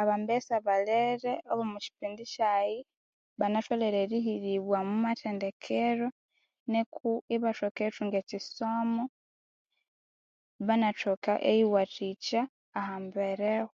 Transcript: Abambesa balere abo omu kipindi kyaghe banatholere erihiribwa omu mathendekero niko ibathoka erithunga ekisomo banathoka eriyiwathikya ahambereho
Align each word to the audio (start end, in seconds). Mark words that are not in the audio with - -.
Abambesa 0.00 0.54
balere 0.66 1.32
abo 1.50 1.60
omu 1.66 1.78
kipindi 1.84 2.22
kyaghe 2.32 2.80
banatholere 3.38 3.98
erihiribwa 4.04 4.76
omu 4.84 4.94
mathendekero 5.06 6.06
niko 6.70 7.08
ibathoka 7.36 7.78
erithunga 7.82 8.16
ekisomo 8.22 9.04
banathoka 10.66 11.32
eriyiwathikya 11.48 12.42
ahambereho 12.80 13.74